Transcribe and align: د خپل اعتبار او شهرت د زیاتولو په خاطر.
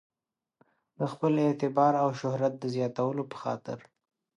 د 0.99 0.99
خپل 1.11 1.33
اعتبار 1.45 1.93
او 2.03 2.09
شهرت 2.21 2.53
د 2.59 2.63
زیاتولو 2.75 3.23
په 3.31 3.37
خاطر. 3.43 3.77